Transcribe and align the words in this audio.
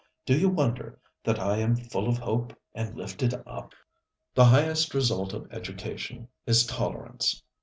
Do 0.25 0.35
you 0.35 0.49
wonder 0.49 0.99
that 1.25 1.37
I 1.37 1.57
am 1.59 1.75
full 1.75 2.07
of 2.07 2.17
hope 2.17 2.57
and 2.73 2.95
lifted 2.97 3.35
up? 3.45 3.73
The 4.33 4.45
highest 4.45 4.95
result 4.95 5.31
of 5.31 5.47
education 5.53 6.27
is 6.47 6.65
tolerance. 6.65 7.43